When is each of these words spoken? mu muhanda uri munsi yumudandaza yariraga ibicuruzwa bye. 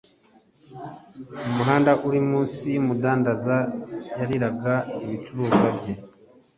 mu 1.43 1.49
muhanda 1.57 1.91
uri 2.07 2.19
munsi 2.29 2.63
yumudandaza 2.75 3.57
yariraga 4.19 4.73
ibicuruzwa 5.03 5.67
bye. 5.77 5.93